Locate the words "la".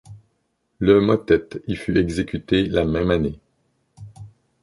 2.65-2.85